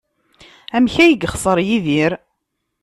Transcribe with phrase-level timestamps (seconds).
[0.75, 2.11] Amek ay yexṣer Yidir?